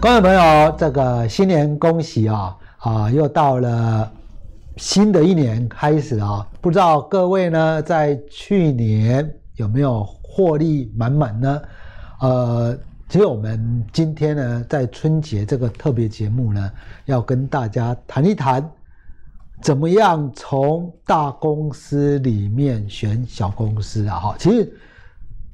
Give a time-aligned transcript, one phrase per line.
[0.00, 2.56] 观众朋友，这个新年恭喜啊！
[2.78, 4.10] 啊，又到了
[4.78, 6.48] 新的一年开始啊！
[6.58, 11.62] 不知道各位呢，在去年有没有获利满满呢？
[12.20, 12.78] 呃，
[13.10, 16.72] 其实我们今天呢，在春节这个特别节目呢，
[17.04, 18.66] 要跟大家谈一谈，
[19.60, 24.18] 怎么样从大公司里面选小公司啊！
[24.18, 24.72] 哈，其实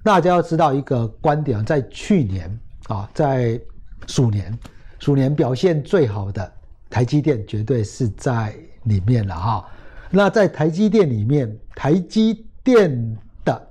[0.04, 2.48] 大家要知道一个观点，在去年
[2.86, 3.60] 啊，在
[4.06, 4.56] 鼠年，
[4.98, 6.52] 鼠年表现最好的
[6.88, 9.68] 台积电绝对是在里面了哈。
[10.10, 13.68] 那在台积电里面，台积电的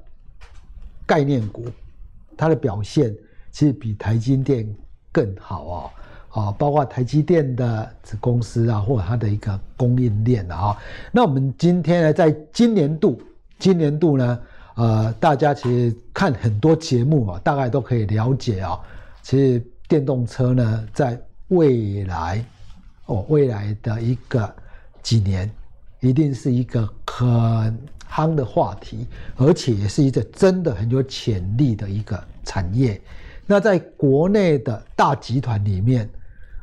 [1.05, 1.65] 概念股，
[2.35, 3.15] 它的表现
[3.51, 4.67] 其实比台积电
[5.11, 5.91] 更好哦。
[6.29, 10.77] 啊，包括台积电的子公司啊，或者它的一个供应链啊。
[11.11, 13.21] 那我们今天呢，在今年度，
[13.57, 14.39] 今年度呢，
[14.75, 18.77] 呃，大家其实看很多节目啊，大概都可以了解啊，
[19.21, 19.65] 其实。
[19.87, 21.19] 电动车呢，在
[21.49, 22.43] 未来
[23.05, 24.51] 哦，未来的一个
[25.03, 25.49] 几年，
[25.99, 32.99] 一定是一个很夯的话题，而且也是一个真的很有潜力的一个产业。
[33.45, 36.09] 那在国内的大集团里面，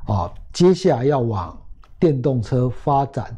[0.04, 1.56] 啊，接下来要往
[2.00, 3.36] 电动车发展，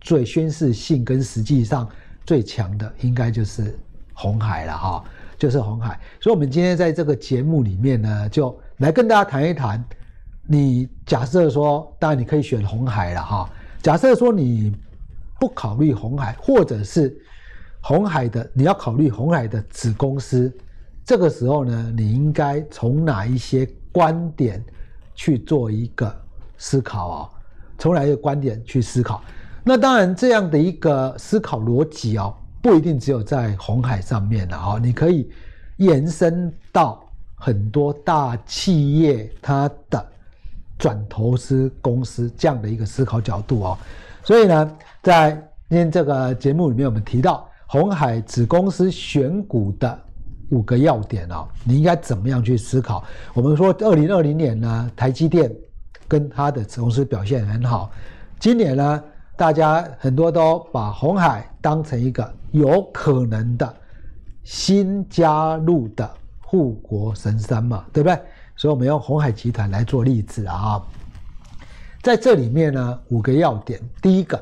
[0.00, 1.88] 最宣示性跟实际上
[2.26, 3.78] 最强的，应该就是
[4.12, 5.04] 红海了哈，
[5.38, 6.00] 就是红海。
[6.20, 8.58] 所以，我们今天在这个节目里面呢，就。
[8.78, 9.82] 来跟大家谈一谈，
[10.48, 13.48] 你假设说，当然你可以选红海了哈。
[13.80, 14.76] 假设说你
[15.38, 17.16] 不考虑红海，或者是
[17.80, 20.52] 红海的，你要考虑红海的子公司，
[21.04, 24.60] 这个时候呢，你应该从哪一些观点
[25.14, 26.12] 去做一个
[26.58, 27.30] 思考啊？
[27.78, 29.22] 从哪一个观点去思考？
[29.62, 35.30] 那当然，这样的一个思考逻辑哦，不一定只有在红海上面了哈，你可以
[35.76, 37.03] 延伸到。
[37.44, 40.02] 很多大企业它的
[40.78, 43.78] 转投资公司这样的一个思考角度哦，
[44.22, 45.32] 所以呢，在
[45.68, 49.98] 今天这个节目里面，我们提到鸿海子公司选股的
[50.52, 53.04] 五个要点哦，你应该怎么样去思考？
[53.34, 55.54] 我们说，二零二零年呢，台积电
[56.08, 57.90] 跟它的子公司表现很好，
[58.40, 59.04] 今年呢，
[59.36, 63.74] 大家很多都把鸿海当成一个有可能的
[64.44, 66.10] 新加入的。
[66.54, 68.16] 护国神山嘛，对不对？
[68.54, 70.80] 所以我们用鸿海集团来做例子啊。
[72.00, 73.80] 在这里面呢，五个要点。
[74.00, 74.40] 第一个，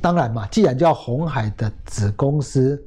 [0.00, 2.80] 当然嘛，既然叫鸿海的子公司，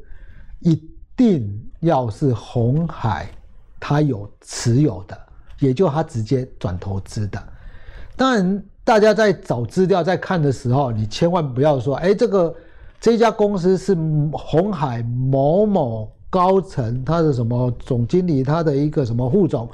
[0.60, 0.82] 一
[1.18, 3.30] 定要是鸿海
[3.78, 5.20] 他有持有的，
[5.60, 7.44] 也就他直接转投资的。
[8.16, 12.56] 当然，大家在找资料在看的时候，你千万不要说，哎，这个
[13.02, 13.94] 这家公司是
[14.32, 16.10] 鸿海某某。
[16.30, 19.68] 高层他的什么总经理，他的一个什么副总，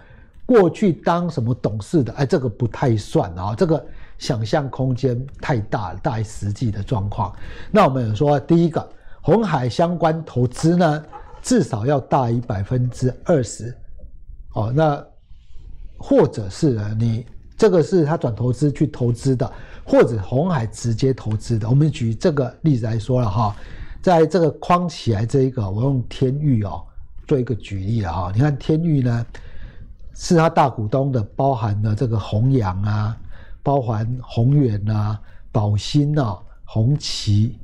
[0.46, 3.86] 过去当什么董事的，哎，这个不太算啊，这个
[4.18, 7.36] 想象空间太大了，大于实际的状况。
[7.72, 8.88] 那我们有说，第一个，
[9.22, 11.04] 红海相关投资呢，
[11.42, 13.76] 至少要大于百分之二十，
[14.54, 15.06] 哦，那
[15.98, 17.26] 或者是，你
[17.58, 19.52] 这个是他转投资去投资的，
[19.84, 21.70] 或者红海直接投资的。
[21.70, 23.54] 我们举这个例子来说了哈。
[24.06, 26.86] 在这个框起来这一个，我用天域哦
[27.26, 28.32] 做一个举例了哈。
[28.36, 29.26] 你看天域呢，
[30.14, 33.18] 是他大股东的，包含了这个鸿阳啊，
[33.64, 35.20] 包含宏远啊、
[35.52, 37.58] 宝兴啊、红旗，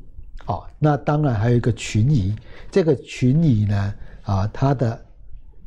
[0.48, 2.36] 哦，那当然还有一个群益。
[2.72, 3.94] 这个群益呢，
[4.24, 5.00] 啊，它的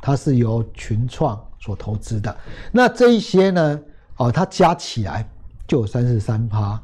[0.01, 2.37] 它是由群创所投资的。
[2.73, 3.81] 那这一些呢，
[4.17, 5.25] 哦，它加起来
[5.69, 6.83] 就有三十三趴。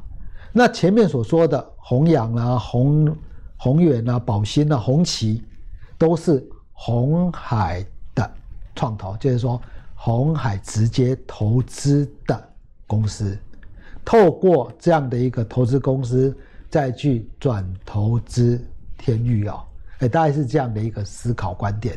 [0.53, 3.13] 那前面所说的鸿阳啊，鸿
[3.63, 5.43] 宏远啊、宝兴啊、红旗，
[5.95, 7.85] 都是鸿海
[8.15, 8.27] 的
[8.75, 9.61] 创投，就是说
[9.93, 12.49] 鸿海直接投资的
[12.87, 13.37] 公司，
[14.03, 16.35] 透过这样的一个投资公司
[16.71, 18.59] 再去转投资
[18.97, 19.61] 天域哦，
[19.99, 21.95] 哎，大概是这样的一个思考观点。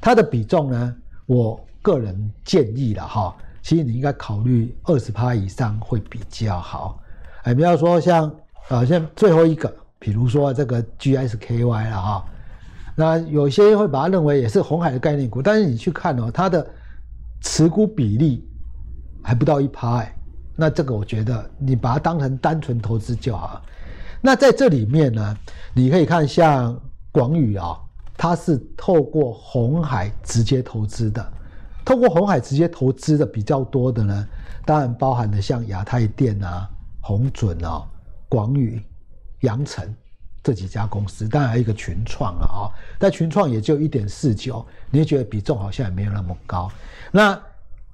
[0.00, 0.96] 它的比重呢，
[1.26, 7.00] 我个人建议了哈，其实你应该考虑二十趴以上会比较好。
[7.44, 8.28] 哎，不要说像
[8.68, 9.72] 啊，像最后一个。
[9.98, 12.24] 比如说这个 GSKY 了哈，
[12.94, 16.66] 那有些会把它认为也是红海的概念股，但是你去看哦，它的
[17.40, 18.46] 持股比例
[19.22, 20.14] 还不到一趴哎，
[20.54, 23.62] 那这个我觉得你把它当成单纯投资就好。
[24.20, 25.36] 那在这里面呢，
[25.74, 26.78] 你可以看像
[27.10, 27.78] 广宇啊，
[28.16, 31.32] 它是透过红海直接投资的，
[31.84, 34.28] 透过红海直接投资的比较多的呢，
[34.64, 36.68] 当然包含了像亚太电啊、
[37.00, 37.82] 红准啊、
[38.28, 38.82] 广宇。
[39.44, 39.94] 阳城
[40.42, 46.70] 这几家公司，当然还有一个群创了啊、哦，但群创也就一点四九，你会觉得比重好像也没有那么高。
[47.10, 47.40] 那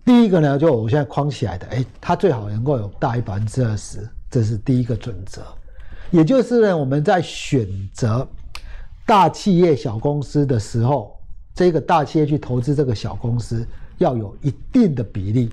[0.05, 5.43] 第一个呢，就我现在框起来的，哎，它最好能够有大于百分之二十，这是第一个准则。
[6.11, 8.27] 也就是呢，我们在选择
[9.07, 11.17] 大企业、小公司的时候，
[11.55, 13.65] 这个大企业去投资这个小公司，
[13.99, 15.53] 要有一定的比例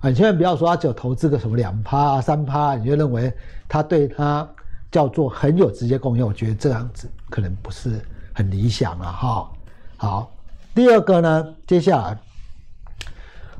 [0.00, 3.32] 啊，你千万不要说他只有投资个什么两趴、三趴，你就认为
[3.66, 4.48] 他对他
[4.90, 6.26] 叫做很有直接贡献。
[6.26, 8.00] 我觉得这样子可能不是
[8.32, 9.50] 很理想了哈。
[9.96, 10.32] 好，
[10.74, 12.18] 第二个呢，接下来。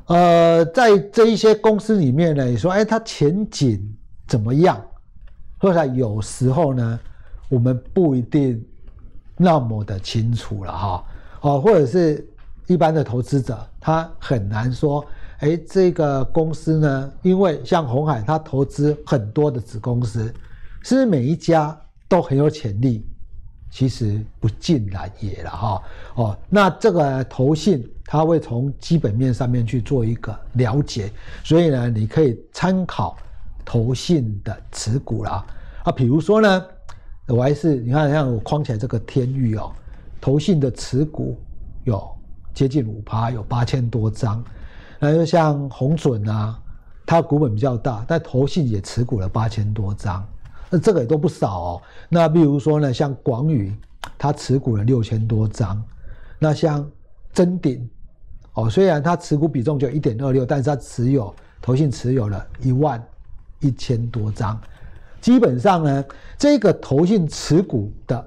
[0.07, 3.79] 呃，在这一些公司里面呢，你说，哎，它前景
[4.27, 4.83] 怎么样？
[5.59, 6.99] 或者有时候呢，
[7.47, 8.65] 我们不一定
[9.37, 11.05] 那么的清楚了哈。
[11.41, 12.27] 哦，或者是
[12.65, 15.05] 一般的投资者，他很难说，
[15.41, 20.33] 哎，这个公司呢，因为像鸿海，他投资很多的子公司，
[20.81, 23.05] 是不是每一家都很有潜力？
[23.71, 25.83] 其实不尽然也了哈。
[26.15, 27.87] 哦，那这个投信。
[28.11, 31.11] 他会从基本面上面去做一个了解，
[31.43, 33.15] 所以呢，你可以参考
[33.63, 35.45] 投信的持股啦。
[35.83, 36.65] 啊，比如说呢，
[37.27, 39.71] 我还是你看像我框起来这个天域哦，
[40.19, 41.39] 投信的持股
[41.83, 42.03] 有
[42.51, 44.43] 接近五趴，有八千多张。
[44.97, 46.59] 那就像红准啊，
[47.05, 50.27] 它股本比较大，但投信也持股了八千多张，
[50.69, 51.81] 那这个也都不少哦。
[52.09, 53.75] 那比如说呢，像广宇，
[54.17, 55.81] 它持股了六千多张。
[56.37, 56.89] 那像
[57.33, 57.89] 臻鼎。
[58.53, 63.01] 哦，虽然它持股比重就一点二六，但是它持有投信持有了一万
[63.61, 64.59] 一千多张，
[65.21, 66.03] 基本上呢，
[66.37, 68.25] 这个投信持股的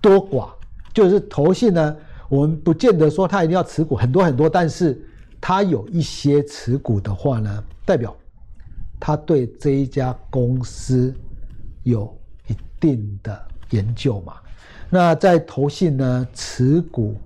[0.00, 0.48] 多寡，
[0.94, 1.96] 就是投信呢，
[2.28, 4.98] 我们不见得说它一定要持股很多很多，但是
[5.40, 8.16] 它有一些持股的话呢，代表
[8.98, 11.12] 他对这一家公司
[11.82, 12.16] 有
[12.46, 13.40] 一定的
[13.70, 14.34] 研究嘛。
[14.88, 17.16] 那在投信呢，持股。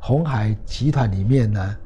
[0.00, 1.76] 鸿海集团里面呢，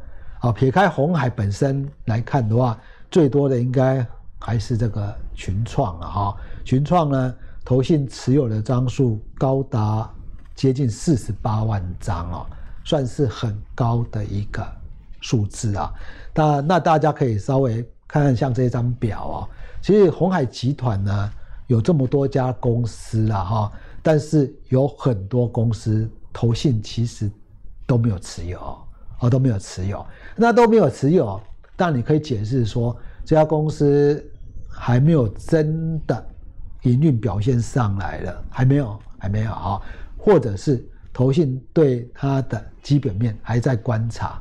[0.40, 2.78] 啊，撇开鸿海本身来看的话，
[3.10, 4.06] 最多的应该
[4.38, 6.36] 还是这个群创了哈。
[6.62, 7.34] 群创呢，
[7.64, 10.08] 投信持有的张数高达
[10.54, 12.46] 接近四十八万张哦，
[12.84, 14.62] 算是很高的一个
[15.22, 15.90] 数字啊。
[16.34, 19.48] 那那大家可以稍微看看像这张表哦，
[19.80, 21.32] 其实鸿海集团呢
[21.72, 23.72] 有这么多家公司了哈，
[24.02, 27.30] 但是有很多公司投信其实。
[27.84, 28.58] 都没有持有，
[29.18, 31.38] 哦，都没有持有，那都没有持有，
[31.76, 34.24] 但你可以解释说，这家公司
[34.70, 36.24] 还没有真的
[36.82, 39.82] 营运表现上来了，还没有，还没有啊，
[40.16, 40.82] 或者是
[41.12, 44.40] 投信对它的基本面还在观察，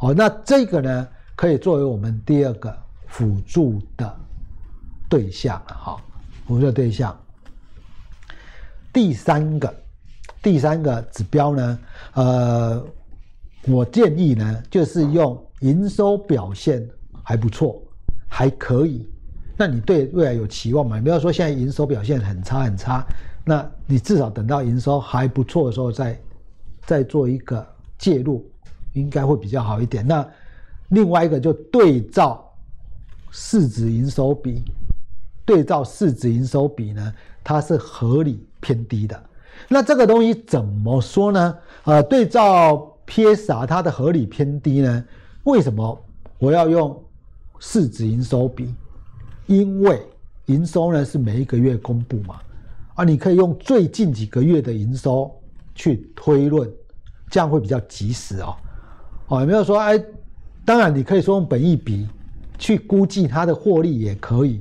[0.00, 2.74] 哦，那这个呢，可以作为我们第二个
[3.08, 4.16] 辅助的
[5.10, 6.00] 对象了，哈，
[6.46, 7.18] 辅助的对象，
[8.92, 9.74] 第三个。
[10.42, 11.78] 第三个指标呢，
[12.14, 12.86] 呃，
[13.66, 16.88] 我建议呢，就是用营收表现
[17.20, 17.82] 还不错，
[18.28, 19.10] 还可以。
[19.56, 20.98] 那你对未来有期望吗？
[20.98, 23.04] 你不要说现在营收表现很差很差，
[23.44, 26.20] 那你至少等到营收还不错的时候再
[26.82, 27.66] 再做一个
[27.98, 28.48] 介入，
[28.92, 30.06] 应该会比较好一点。
[30.06, 30.24] 那
[30.90, 32.48] 另外一个就对照
[33.32, 34.62] 市值营收比，
[35.46, 39.18] 对照市值营收比呢，它是合理偏低的。
[39.68, 41.56] 那这个东西怎么说呢？
[41.84, 45.04] 呃，对照 PSR 它的合理偏低呢？
[45.44, 46.04] 为什么
[46.38, 47.02] 我要用
[47.60, 48.74] 市值营收比？
[49.46, 50.02] 因为
[50.46, 52.40] 营收呢是每一个月公布嘛，
[52.96, 55.32] 啊，你可以用最近几个月的营收
[55.74, 56.68] 去推论，
[57.30, 58.56] 这样会比较及时哦。
[59.28, 60.02] 哦，有没有说哎？
[60.64, 62.08] 当然你可以说用本益比
[62.58, 64.60] 去估计它的获利也可以，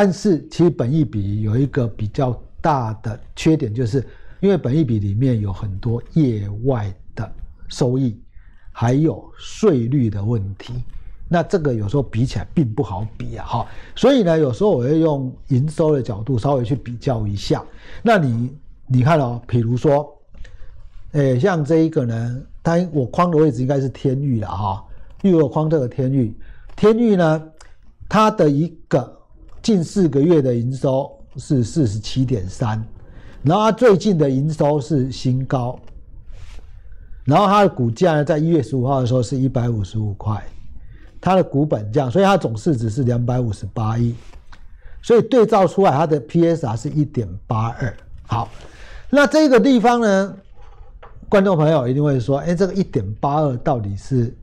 [0.00, 4.06] 但是其实本益比有一个比较大的缺点就是。
[4.40, 7.28] 因为本益比里面有很多业外的
[7.66, 8.16] 收益，
[8.70, 10.74] 还有税率的问题，
[11.26, 17.64] 那这个有时候比起来并不好比啊，哈，所以呢，有时候我会用营收的角度稍微去比较一下。
[18.00, 20.08] 那你你看哦，比如说，
[21.14, 24.86] 诶，像这一个呢，它我框的位置应该是天域了哈，
[25.22, 26.32] 因为我框这个天域，
[26.76, 27.42] 天域呢，
[28.08, 29.17] 它的一个
[29.68, 32.82] 近四个月的营收是四十七点三。
[33.42, 35.78] 然后它最近的营收是新高，
[37.24, 40.42] 然后它的股价呢，在一月十五号的时候是一百五十五块，
[41.20, 44.14] 它的股本这样，所以它总市值是两百五十八亿，
[45.02, 47.94] 所以对照出来它的 PSR 是一点八二。
[48.22, 48.48] 好，
[49.10, 50.34] 那这个地方呢，
[51.28, 54.34] 观众朋友一定会说，哎，这个一点八二到底是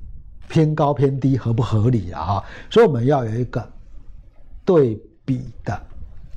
[0.47, 2.43] 偏高偏低，合不合理啊？
[2.69, 3.67] 所以我们要有一个
[4.63, 5.81] 对比的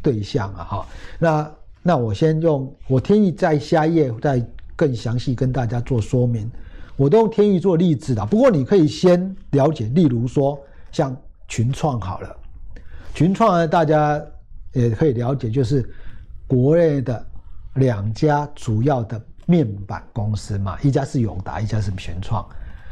[0.02, 0.86] 对象啊，哈，
[1.18, 1.52] 那。
[1.80, 4.44] 那我先用我天钰在下一页再
[4.76, 6.50] 更详细跟大家做说明，
[6.96, 8.26] 我都用天钰做例子的。
[8.26, 10.58] 不过你可以先了解，例如说
[10.92, 11.16] 像
[11.46, 12.36] 群创好了，
[13.14, 14.20] 群创呢，大家
[14.72, 15.88] 也可以了解，就是
[16.46, 17.24] 国内的
[17.74, 22.46] 两家主要的面板公司嘛，一家是永达，一家是群创。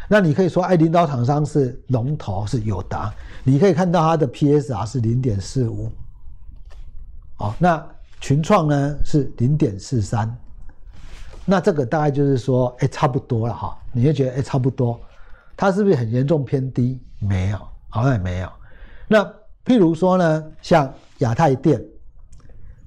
[0.09, 5.91] 那你可以说，哎，领导厂商是龙头是友达，你可以看到它的 PSR 是零点四五，
[7.39, 7.85] 哦，那
[8.21, 10.33] 群创呢是零点四三，
[11.45, 15.01] 那这个大概就是说，哎，差不多了哈，你会觉得，哎，差不多，
[15.57, 17.01] 它是不是很严重偏低？
[17.19, 17.59] 没有，
[17.89, 18.49] 好像也没有。
[19.09, 19.25] 那
[19.65, 21.85] 譬如说呢，像亚太电，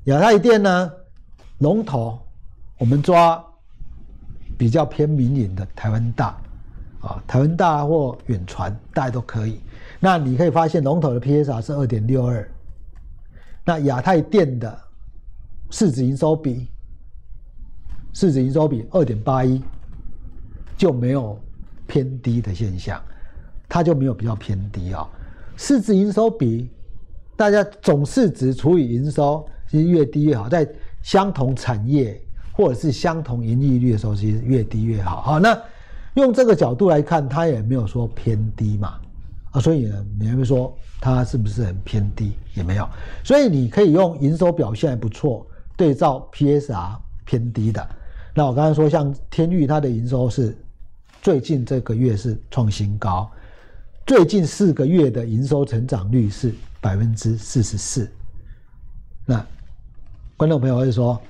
[0.06, 0.92] 亚太电呢，
[1.58, 2.18] 龙头，
[2.78, 3.44] 我们抓
[4.58, 6.38] 比较偏民营的台湾大。
[7.02, 9.60] 啊，台湾大或远传，大家都可以。
[10.02, 12.50] 那你可以发现龙头的 PSR 是二点六二，
[13.66, 14.78] 那亚太电的
[15.70, 16.68] 市值营收比，
[18.14, 19.62] 市值营收比二点八一，
[20.78, 21.40] 就没有
[21.88, 23.02] 偏低的现象，
[23.70, 25.08] 它就没有比较偏低啊、哦。
[25.56, 26.70] 市值营收比，
[27.38, 30.50] 大家总市值除以营收，其实越低越好。
[30.50, 30.68] 在
[31.02, 35.22] 相同产业或者是相同盈利率的时候，其实越低越好。
[35.22, 35.58] 好，那。
[36.16, 39.00] 用这个角度来看，它也没有说偏低嘛，
[39.52, 42.34] 啊，所以呢，你会说它是不是很偏低？
[42.56, 42.90] 也没有，
[43.24, 45.46] 所以你可以用营收表现还不错，
[45.78, 47.88] 对照 PSR 偏低的。
[48.34, 50.58] 那我刚才说，像天域它的营收是
[51.22, 53.30] 最近这个月是创新高，
[54.06, 58.10] 最近四个月的营收成长率是百分之四十四。
[59.26, 59.46] 那
[60.36, 61.22] 观众朋友会说，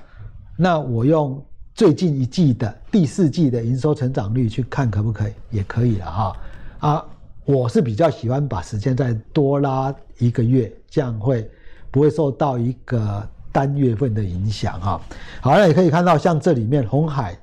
[0.56, 1.40] 那我用。
[1.80, 5.32] 最近一季的第四季的营收成长率去看可不可以？
[5.48, 6.36] 也可以了哈。
[6.78, 7.04] 啊，
[7.46, 11.50] 我是比较喜欢把时间再多拉一个月，这样会
[11.90, 15.00] 不会受到一个单月份的影响哈？
[15.40, 17.34] 好，那也可以看到像这里面鸿海，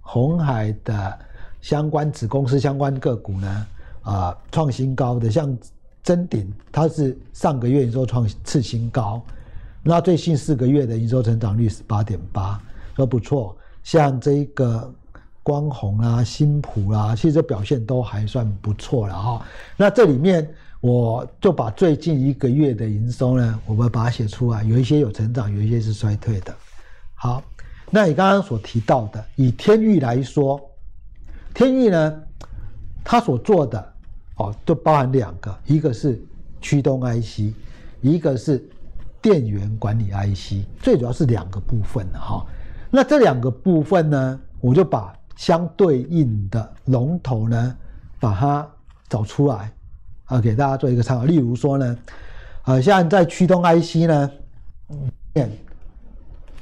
[0.00, 1.18] 鸿海的
[1.60, 3.66] 相关子公司相关个股呢，
[4.00, 5.54] 啊，创新高的像
[6.02, 9.20] 臻鼎，它是上个月营收创次新高，
[9.82, 12.58] 那最近四个月的营收成长率是八点八，
[12.96, 13.54] 说不错。
[13.84, 14.92] 像这个
[15.42, 19.46] 光弘啊、新普啊，其实表现都还算不错了哈。
[19.76, 26.54] 那这里面我就把最近一个月的营收呢，我们把它写出来，有一些有成长，有一些是衰退的。
[27.14, 27.42] 好，
[27.90, 30.58] 那你刚刚所提到的，以天域来说，
[31.52, 32.22] 天域呢，
[33.04, 33.92] 它所做的
[34.36, 36.18] 哦，就包含两个，一个是
[36.60, 37.52] 驱动 IC，
[38.00, 38.66] 一个是
[39.20, 42.44] 电源管理 IC，最主要是两个部分哈。
[42.96, 47.76] 那这两个部分呢，我就把相对应的龙头呢，
[48.20, 48.64] 把它
[49.08, 49.72] 找出来，
[50.26, 51.24] 啊，给大家做一个参考。
[51.24, 51.98] 例如说呢，
[52.66, 54.30] 呃，像在驱动 IC 呢，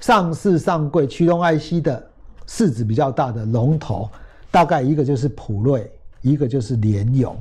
[0.01, 2.03] 上市上柜驱动 IC 的
[2.47, 4.09] 市值比较大的龙头，
[4.51, 7.39] 大概一个就是普瑞，一个就是联咏。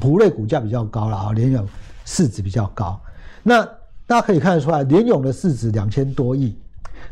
[0.00, 1.64] 普瑞股价比较高了啊，联咏
[2.04, 3.00] 市值比较高。
[3.44, 3.64] 那
[4.08, 6.52] 大家可以看得出来，联咏的市值两千多亿。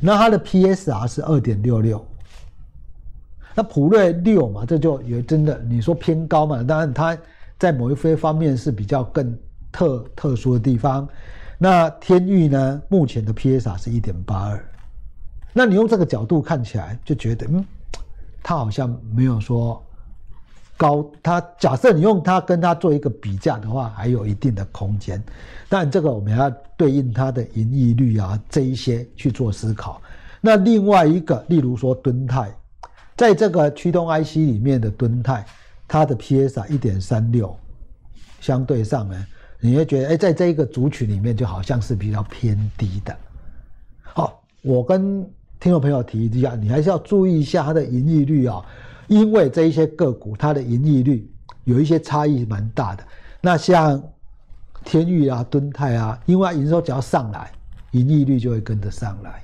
[0.05, 2.05] 那它的 PSR 是二点六六，
[3.55, 6.61] 那普瑞六嘛，这就也真的你说偏高嘛？
[6.65, 7.17] 当然它
[7.57, 9.39] 在某一些方面是比较更
[9.71, 11.09] 特特殊的地方。
[11.57, 14.69] 那天域呢，目前的 PSR 是一点八二，
[15.53, 17.65] 那你用这个角度看起来就觉得，嗯，
[18.43, 19.81] 它好像没有说。
[20.83, 25.23] 高，它假设你用它跟它做一个比价的话，还有一定的空间。
[25.69, 30.03] 但这个我们要对应它的盈利率啊，这一些去做思考。
[30.41, 32.53] 那另外一个，例如说敦泰，
[33.17, 35.47] 在这个驱动 IC 里面的敦泰，
[35.87, 37.57] 它的 PS 一点三六，
[38.41, 39.27] 相对上呢，
[39.61, 43.17] 你会觉得，哎，在这一个族群里面，就好像是比较偏低的。
[44.03, 45.23] 好，我跟
[45.61, 48.61] 听众朋友提一下，你还是要注意一下它的盈利率啊。
[49.09, 51.31] 因为这一些个股，它的盈利率
[51.65, 53.05] 有一些差异蛮大的。
[53.41, 54.03] 那像
[54.85, 57.51] 天域啊、敦泰啊，因为营收只要上来，
[57.91, 59.43] 盈利率就会跟着上来。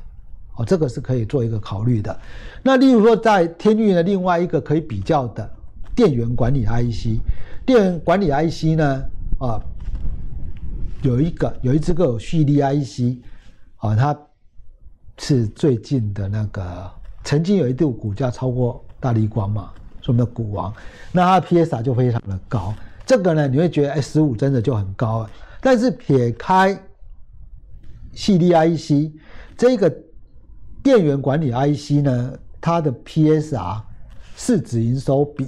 [0.57, 2.19] 哦，这个是可以做一个考虑的。
[2.63, 5.49] 那例如说，在天域的另外一个可以比较的
[5.95, 7.21] 电源管理 IC，
[7.65, 9.05] 电源管理 IC 呢，
[9.39, 9.61] 啊，
[11.03, 13.23] 有一个有一只个有矽力 IC，
[13.77, 14.19] 啊，它
[15.19, 16.91] 是最近的那个
[17.23, 18.85] 曾经有一度股价超过。
[19.01, 20.73] 大立光嘛，说明股王，
[21.13, 22.75] 那它的 PSR 就非常的高。
[23.07, 25.31] 这个呢，你会觉得哎，十五真的就很高了。
[25.61, 26.79] 但是撇开
[28.15, 29.13] 矽力 IC
[29.57, 29.93] 这个
[30.83, 33.81] 电源管理 IC 呢，它的 PSR
[34.37, 35.47] 市值营收比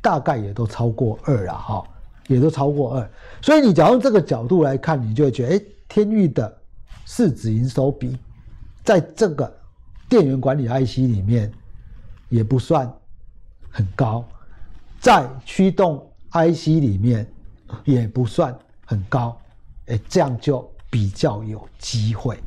[0.00, 1.84] 大概也都超过二了哈，
[2.28, 3.10] 也都超过二。
[3.42, 6.56] 所以你假如用这个角度来看，你就会觉得哎，天钰的
[7.04, 8.16] 市值营收比
[8.84, 9.52] 在这个
[10.08, 11.52] 电源管理 IC 里面。
[12.28, 12.92] 也不算
[13.70, 14.24] 很高，
[15.00, 17.26] 在驱动 IC 里面
[17.84, 19.38] 也不算很高，
[19.86, 22.38] 哎，这样就比较有机会，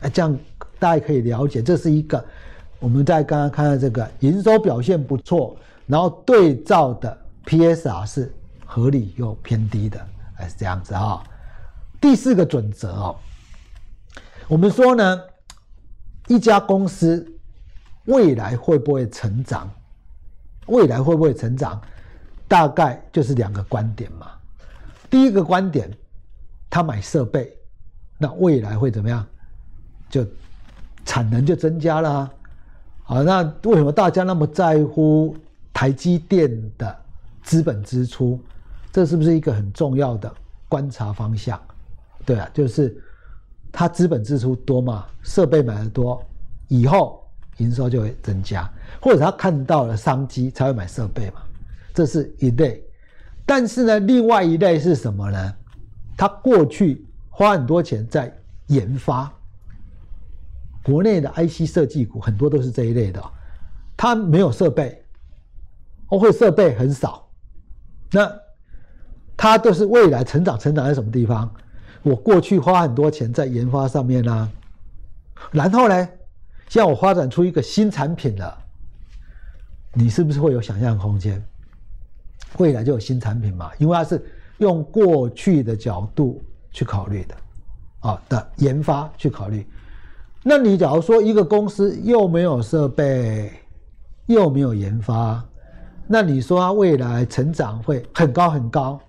[0.00, 0.38] 哎，这样
[0.78, 2.24] 大家可以了解，这是一个
[2.78, 8.34] 我们在刚刚看到这个营收表现不错，然后对照的 PSR 是
[8.64, 11.22] 合理又偏低的，哎，是这样子啊。
[12.00, 13.16] 第四个准则哦，
[14.48, 15.20] 我们说呢，
[16.28, 17.26] 一家公司
[18.06, 19.70] 未来会不会成长？
[20.66, 21.80] 未来会不会成长？
[22.48, 24.30] 大概就是两个观点嘛。
[25.08, 25.90] 第一个观点，
[26.68, 27.56] 他买设备，
[28.18, 29.24] 那未来会怎么样？
[30.08, 30.24] 就
[31.04, 32.32] 产能就增加了啊。
[33.02, 35.36] 好，那为什么大家那么在乎
[35.72, 36.96] 台积电的
[37.42, 38.40] 资本支出？
[38.92, 40.32] 这是不是一个很重要的
[40.68, 41.60] 观察方向？
[42.24, 42.96] 对啊，就是
[43.70, 46.24] 他资本支出多嘛，设备买的多，
[46.68, 47.25] 以后
[47.58, 48.70] 营收就会增加，
[49.00, 51.42] 或者他看到了商机才会买设备嘛。
[51.94, 52.84] 这是一类，
[53.44, 55.54] 但是呢，另外一类是什么呢？
[56.16, 58.34] 他过去花很多钱在
[58.66, 59.32] 研发，
[60.82, 63.22] 国内的 IC 设计股很多都是这一类的，
[63.96, 65.02] 他没有设备，
[66.06, 67.28] 或会设备很少，
[68.10, 68.30] 那
[69.36, 71.50] 他都是未来成长，成长在什么地方？
[72.02, 74.52] 我过去花很多钱在研发上面呢、
[75.50, 76.08] 然后呢，
[76.68, 78.58] 像我发展出一个新产品了，
[79.92, 81.42] 你是不是会有想象空间？
[82.58, 84.24] 未来就有新产品嘛，因为它是
[84.58, 87.36] 用过去的角度去考虑的，
[88.00, 89.66] 啊的研发去考虑。
[90.42, 93.52] 那你假如说一个公司又没有设备，
[94.26, 95.44] 又没有研发，
[96.06, 99.00] 那你说它未来成长会很高很高？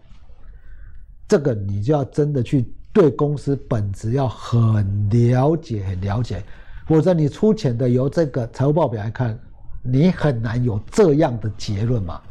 [1.27, 6.43] 这个你就要真的去对公司本质要很了解，很了解，
[6.87, 9.37] 否则你粗浅的由这个财务报表来看，
[9.81, 12.21] 你很难有这样的结论嘛。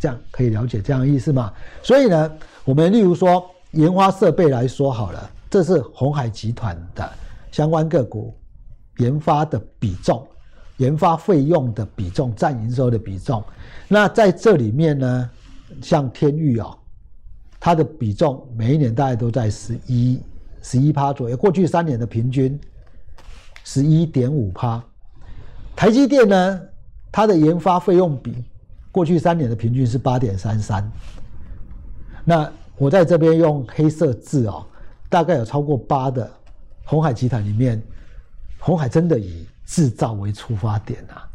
[0.00, 1.52] 这样可以了解这样的意思吗？
[1.82, 2.32] 所以呢，
[2.64, 7.10] 我们例如说研发设备来说好了，这是鸿海集团的
[7.50, 8.36] 相关个股
[8.98, 10.26] 研发的比重，
[10.76, 13.42] 研发费用的比重占营收的比重。
[13.88, 15.30] 那在这里面呢，
[15.80, 16.76] 像天域哦，
[17.58, 20.20] 它的比重每一年大概都在十一
[20.60, 22.60] 十一趴左右，过去三年的平均
[23.64, 24.80] 十一点五趴。
[25.74, 26.60] 台积电呢，
[27.10, 28.44] 它的研发费用比。
[28.92, 30.88] 过去三年的平均是八点三三，
[32.24, 34.64] 那我在这边用黑色字哦，
[35.08, 36.30] 大概有超过八的
[36.84, 37.82] 鸿海集团里面，
[38.60, 41.28] 鸿海真的以制造为出发点啊，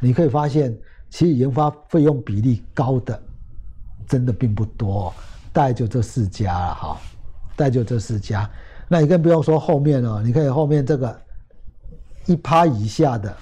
[0.00, 0.76] 你可以发现，
[1.08, 3.22] 其实研发费用比例高的，
[4.08, 5.14] 真的并不多，
[5.52, 7.00] 大概就这四家了哈，
[7.54, 8.50] 大概就这四家，
[8.88, 11.16] 那你更不用说后面了，你看后面这个
[12.26, 13.34] 一趴以下的，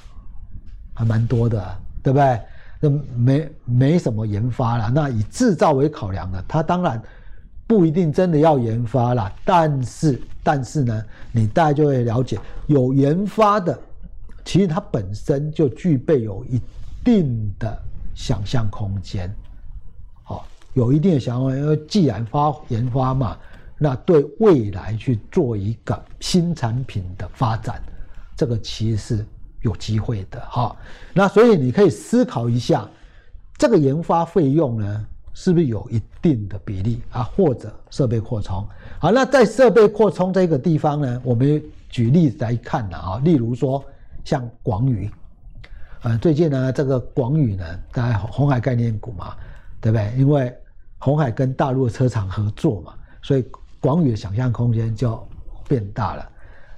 [0.95, 2.41] 还蛮多的，对不对？
[2.81, 7.01] 那没没什么研发了，那以制造为考量的，它当然
[7.65, 13.79] 不一定真的要研发了，但是但是呢，你大家就会了解，有研发的，
[14.45, 16.61] 其实它本身就具备有一
[17.05, 17.81] 定的
[18.17, 19.33] 想象空间，
[20.25, 23.39] 好，有一定的想象，因为既然发研发嘛，
[23.79, 27.81] 那对未来去做一个新产品的发展，
[28.37, 29.27] 这个其实是。
[29.63, 30.75] 有机会的哈，
[31.15, 32.85] 那所以你可以思考一下，
[33.57, 37.23] 这个研发费用呢，是不是有一定的比例啊？
[37.23, 38.67] 或者设备扩充？
[38.99, 43.85] 好，那在设备扩充这个地方呢，我们举例子来看了啊，例如说
[44.25, 45.09] 像广宇，
[46.03, 49.33] 呃，最近呢，这个广宇呢，大家红海概念股嘛，
[49.81, 50.13] 对不对？
[50.19, 50.53] 因为
[50.99, 53.45] 红海跟大陆的车厂合作嘛，所以
[53.79, 55.25] 广宇的想象空间就
[55.69, 56.29] 变大了。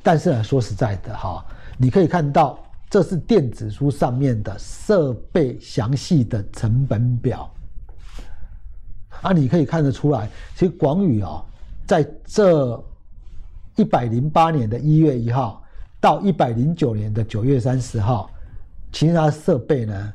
[0.04, 1.44] 但是呢，说实在的哈，
[1.76, 2.56] 你可以看到。
[2.90, 7.52] 这是电子书上面的设备详细的成本表
[9.20, 11.44] 啊，你可以看得出来，其实广宇哦，
[11.88, 12.84] 在这
[13.74, 15.60] 一百零八年的一月一号
[16.00, 18.30] 到一百零九年的九月三十号，
[18.92, 20.12] 其他设备呢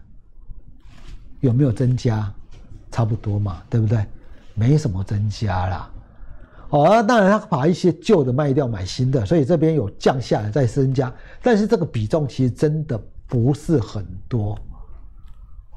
[1.41, 2.31] 有没有增加？
[2.91, 4.05] 差不多嘛，对不对？
[4.53, 5.91] 没什么增加啦。
[6.69, 14.55] 哦，那当然，他把一些旧的卖掉，买新的，所以这边有降下来再增加，但是这个比重其实真的不是很多。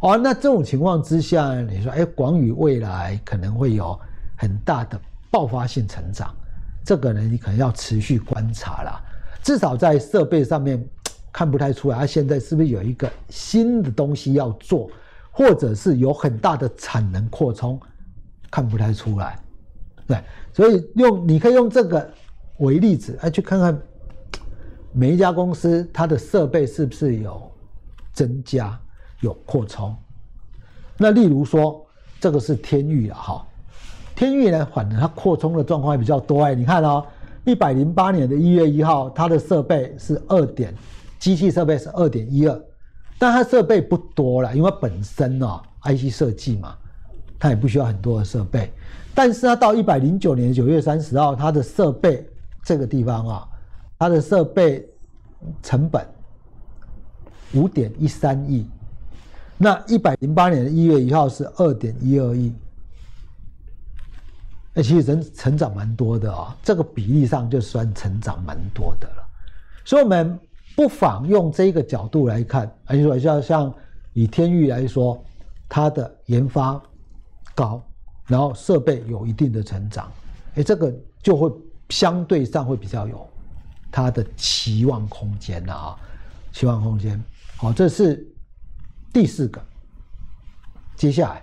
[0.00, 3.98] 哦，那这种情况之下，你说，哎，广宇未来可能会有
[4.36, 5.00] 很大的
[5.30, 6.34] 爆发性成长，
[6.84, 9.00] 这个呢，你可能要持续观察啦。
[9.42, 10.84] 至少在设备上面
[11.32, 14.90] 看不太出来，它现在是不是有一个新的东西要做，
[15.30, 17.80] 或者是有很大的产能扩充，
[18.50, 19.38] 看不太出来。
[20.12, 20.22] 对，
[20.52, 22.06] 所以用你可以用这个
[22.58, 23.80] 为例子，来去看看
[24.92, 27.50] 每一家公司它的设备是不是有
[28.12, 28.78] 增加、
[29.20, 29.96] 有扩充。
[30.98, 31.84] 那例如说，
[32.20, 33.46] 这个是天域啊，哈，
[34.14, 37.04] 天域呢，反正它扩充的状况还比较多哎，你看哦，
[37.44, 40.74] 一百零八年的一月一号，它的设备是二点，
[41.18, 42.62] 机器设备是二点一二，
[43.18, 46.76] 但它设备不多了，因为本身哦，IC 设计嘛，
[47.42, 48.70] 它也不需要很多的设备，
[49.12, 52.24] 但是它到一百零九年九月三十号，它的设备
[52.62, 53.48] 这个地方啊，
[53.98, 54.88] 它的设备
[55.60, 56.06] 成本
[57.52, 58.64] 五点一三亿，
[59.58, 62.54] 那一百零八年的一月一号是二点一二亿。
[64.72, 69.28] 那其实人成长蛮多的啊，这个比例上就算成长蛮多的了，
[69.84, 70.38] 所以我们
[70.76, 73.74] 不妨用这个角度来看，而且说像像
[74.12, 75.20] 以天域来说，
[75.68, 76.80] 它的研发
[77.54, 77.82] 高，
[78.26, 80.10] 然后设备有一定的成长，
[80.54, 81.52] 哎，这个就会
[81.88, 83.26] 相对上会比较有
[83.90, 85.96] 它的期望空间了啊，
[86.52, 87.22] 期望空间。
[87.56, 88.26] 好，这是
[89.12, 89.60] 第四个，
[90.96, 91.42] 接下来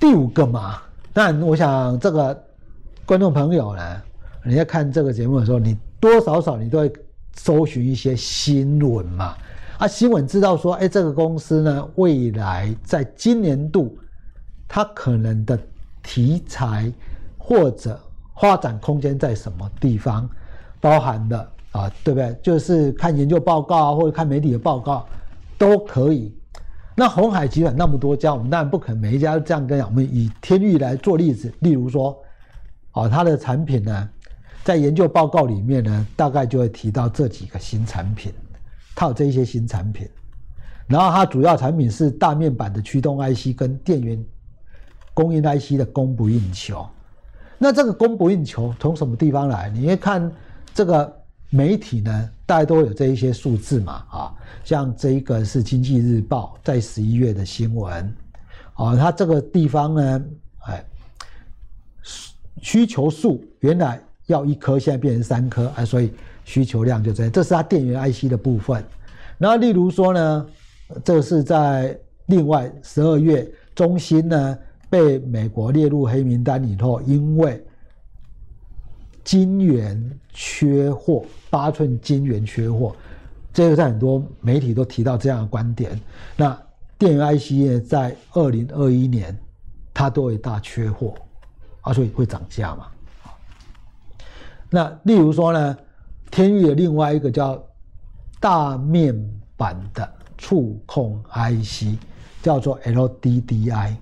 [0.00, 0.80] 第五个嘛。
[1.12, 2.44] 但我想，这个
[3.04, 4.02] 观众朋友呢，
[4.44, 6.92] 你在看这个节目的时候，你多多少少你都会
[7.36, 9.36] 搜寻一些新闻嘛。
[9.78, 13.98] 啊，新闻知道说，哎，这个公司呢，未来在今年度，
[14.68, 15.58] 它可能的
[16.02, 16.92] 题材
[17.38, 18.00] 或者
[18.40, 20.28] 发展空间在什么地方，
[20.80, 22.36] 包含的啊，对不对？
[22.42, 25.06] 就是看研究报告啊，或者看媒体的报告，
[25.56, 26.34] 都可以。
[26.96, 29.88] 那鸿海集团那么多家，我们当然不可能每一家都这样跟讲。
[29.88, 32.16] 我们以天域来做例子，例如说，
[32.92, 34.08] 啊，它的产品呢，
[34.62, 38.32] 在研究报告里面呢，大概就会提到这几个新产品，
[38.94, 40.08] 它有这一些新产品。
[40.86, 44.24] 然后它主要产品是大面板的驱动 IC 跟电源
[45.14, 46.86] 供应 IC 的供不应求。
[47.56, 49.70] 那这个供不应求从什么地方来？
[49.70, 50.30] 你会看
[50.74, 51.20] 这个。
[51.50, 58.12] 媒体呢，大家都有这一些数字嘛，啊，像这一个是《经济日报》在十一月的新闻，
[58.72, 60.24] 啊，它这个地方呢，
[60.66, 60.84] 哎，
[62.60, 66.12] 需求数原来要一颗，现在变成三颗，啊，所以
[66.44, 67.30] 需求量就这样。
[67.30, 68.84] 这是它电源 IC 的部分。
[69.38, 70.46] 那，例如说呢，
[71.04, 71.96] 这是在
[72.26, 74.58] 另外十二月，中芯呢
[74.94, 77.60] 被美国列入黑名单以后，因为
[79.24, 82.94] 金元缺货，八寸金元缺货，
[83.52, 86.00] 这个在很多媒体都提到这样的观点。
[86.36, 86.56] 那
[86.96, 89.36] 电源 IC，在二零二一年，
[89.92, 91.12] 它都会大缺货，
[91.80, 92.86] 啊，所以会涨价嘛。
[94.70, 95.76] 那例如说呢，
[96.30, 97.60] 天域的另外一个叫
[98.38, 99.12] 大面
[99.56, 101.98] 板的触控 IC，
[102.40, 103.96] 叫做 LDDI。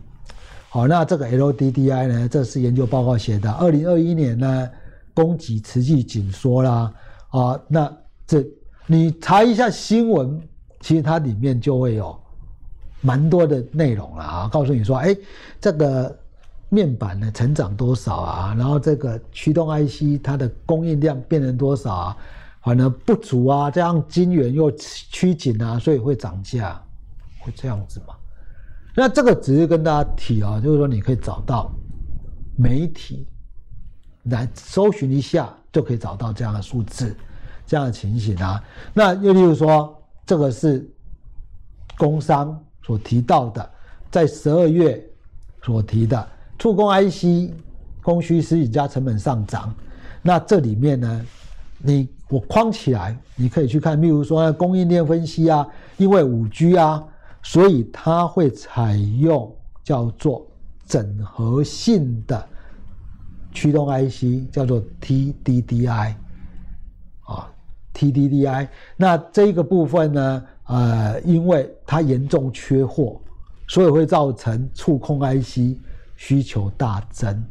[0.72, 4.68] 好，那这个 LDDI 呢，这是研究报告写的，二零二一年呢。
[5.14, 6.90] 供给持续紧缩啦，
[7.28, 7.94] 啊，那
[8.26, 8.42] 这
[8.86, 10.40] 你查一下新闻，
[10.80, 12.18] 其实它里面就会有
[13.02, 15.14] 蛮多的内容了啊，告诉你说，哎，
[15.60, 16.18] 这个
[16.70, 22.16] 面板呢成长多少啊，然后这个驱动 IC 它的供应量变成多少啊，
[22.62, 26.82] 反而不足啊，这样晶圆又趋紧啊，所以会涨价，
[27.40, 28.14] 会这样子吗？
[28.94, 31.70] 那这个只是跟大家提啊，就是说你可以找到
[32.56, 33.26] 媒体。
[34.26, 37.12] 来搜寻一下，就可以找到这样的数字，
[37.66, 38.62] 这样的情形啊。
[38.94, 40.88] 那又例如说，这个是
[41.98, 43.70] 工商所提到的，
[44.12, 45.04] 在十二月
[45.60, 46.24] 所提的
[46.56, 47.52] 触控 IC
[48.00, 49.74] 供需失紧加成本上涨。
[50.22, 51.26] 那这里面呢，
[51.78, 57.02] 你我框起来，你可以去看，例如说供应链分析啊，因为五 G 啊，
[57.42, 60.46] 所以它会采用叫做
[60.86, 62.48] 整合性的。
[63.54, 66.14] 驱动 IC 叫做 TDDI，
[67.24, 67.52] 啊
[67.92, 73.20] ，TDDI，那这个部分呢，呃，因为它严重缺货，
[73.68, 75.76] 所以会造成触控 IC
[76.16, 77.44] 需求大增。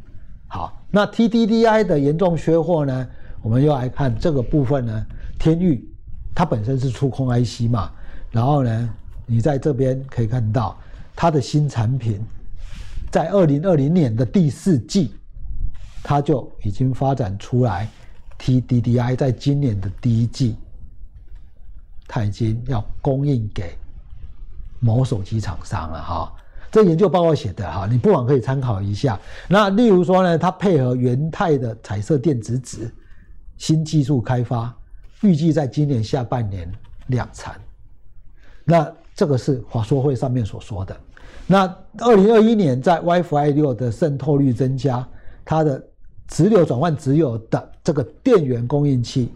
[0.48, 3.08] 好，那 TDDI 的严重缺货呢，
[3.40, 5.06] 我们又来看这个部分呢，
[5.38, 5.88] 天域
[6.34, 7.92] 它本身是触控 IC 嘛，
[8.32, 8.94] 然后呢，
[9.26, 10.78] 你在这边可以看到
[11.14, 12.20] 它的新产品，
[13.10, 15.14] 在二零二零年的第四季。
[16.04, 17.88] 它就已经发展出来
[18.40, 20.56] ，TDDI 在今年的第一季，
[22.08, 23.78] 它已经要供应给
[24.80, 26.34] 某手机厂商了哈。
[26.72, 29.16] 这研究报告写的哈，你不妨可以参考一下。
[29.48, 32.92] 那例如说呢，它配合元太的彩色电子纸
[33.56, 34.74] 新技术开发，
[35.20, 36.68] 预计在今年下半年
[37.06, 37.60] 量产。
[38.64, 40.96] 那这个是华硕会上面所说的。
[41.46, 41.66] 那
[41.98, 45.06] 二零二一年在 WiFi 六的渗透率增加，
[45.44, 45.82] 它的
[46.28, 49.30] 直流转换直流的这个电源供应器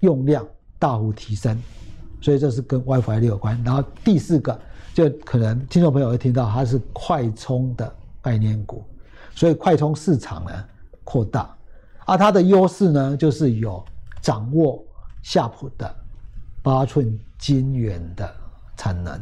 [0.00, 0.46] 用量
[0.78, 1.60] 大幅提升，
[2.20, 3.60] 所以这是跟 WiFi 六有关。
[3.64, 4.58] 然后第四个，
[4.94, 8.84] 就可能听众朋友会听到它是快充的概念股，
[9.34, 10.64] 所以快充市场呢
[11.02, 11.54] 扩大，
[12.06, 13.84] 而它的优势呢就是有
[14.22, 14.82] 掌握
[15.22, 15.94] 夏普的
[16.62, 18.32] 八寸晶圆的
[18.78, 19.20] 产能。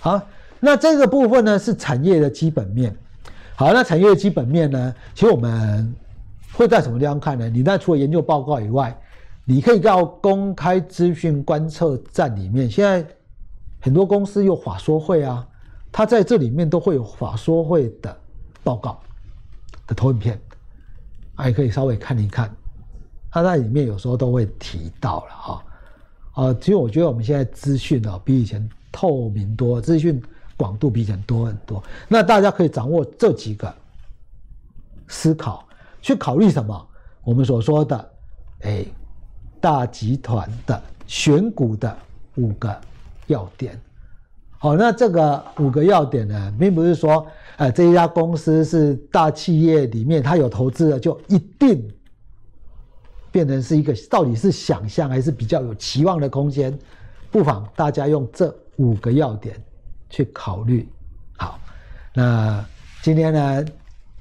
[0.00, 0.22] 好，
[0.60, 2.96] 那这个部分呢是产业的基本面。
[3.56, 5.94] 好，那产业的基本面呢，其实我们
[6.54, 7.48] 会在什么地方看呢？
[7.50, 8.98] 你那除了研究报告以外，
[9.44, 13.06] 你可以到公开资讯观测站里面，现在
[13.80, 15.46] 很多公司有法说会啊，
[15.92, 18.16] 它在这里面都会有法说会的
[18.62, 18.98] 报告
[19.86, 20.40] 的投影片，
[21.34, 22.50] 还可以稍微看一看，
[23.30, 25.64] 它在里面有时候都会提到了哈，
[26.32, 30.22] 啊，其实我觉得我们现在资讯啊比以前透明多，资讯
[30.56, 33.74] 广度比以前多很多，那大家可以掌握这几个
[35.08, 35.66] 思考，
[36.00, 36.88] 去考虑什么？
[37.24, 38.12] 我们所说的，
[38.60, 38.86] 哎。
[39.60, 41.96] 大集团的选股的
[42.34, 42.78] 五个
[43.28, 43.80] 要点，
[44.58, 47.26] 好，那这个五个要点呢，并不是说，
[47.56, 51.90] 呃，这一家公司是大企业里面它有投资的，就一定
[53.32, 56.78] 变成是一个到底是想象还是比较有期望的空间，
[57.30, 59.60] 不妨大家用这五个要点
[60.10, 60.88] 去考虑。
[61.36, 61.58] 好，
[62.12, 62.64] 那
[63.02, 63.64] 今天呢，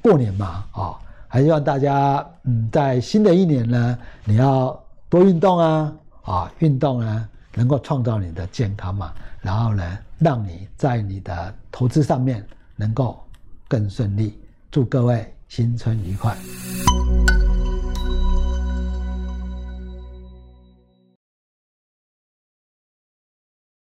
[0.02, 4.80] 过年嘛，啊，还希望大家，嗯，在新的一年呢，你要。
[5.10, 12.44] 多运动啊，啊，运动呢能够创造你的健康嘛，然后呢，让你在你的投资上面
[12.76, 13.24] 能够
[13.68, 14.42] 更顺利。
[14.72, 16.36] 祝各位新春愉快！